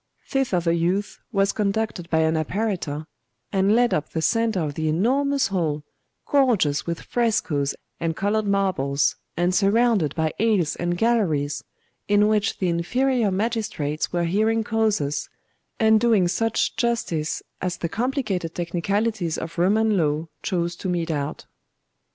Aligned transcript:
Thither 0.25 0.59
the 0.59 0.73
youth 0.73 1.19
was 1.31 1.51
conducted 1.51 2.09
by 2.09 2.21
an 2.21 2.35
apparitor, 2.35 3.05
and 3.51 3.75
led 3.75 3.93
up 3.93 4.09
the 4.09 4.21
centre 4.23 4.59
of 4.61 4.73
the 4.73 4.89
enormous 4.89 5.49
hall, 5.49 5.83
gorgeous 6.25 6.87
with 6.87 7.01
frescoes 7.03 7.75
and 7.99 8.15
coloured 8.15 8.47
marbles, 8.47 9.15
and 9.37 9.53
surrounded 9.53 10.15
by 10.15 10.33
aisles 10.39 10.75
and 10.75 10.97
galleries, 10.97 11.63
in 12.07 12.27
which 12.27 12.57
the 12.57 12.67
inferior 12.67 13.29
magistrates 13.29 14.11
were 14.11 14.23
hearing 14.23 14.63
causes, 14.63 15.29
and 15.79 15.99
doing 15.99 16.27
such 16.27 16.75
justice 16.75 17.43
as 17.61 17.77
the 17.77 17.87
complicated 17.87 18.55
technicalities 18.55 19.37
of 19.37 19.59
Roman 19.59 19.95
law 19.97 20.29
chose 20.41 20.75
to 20.77 20.89
mete 20.89 21.11
out. 21.11 21.45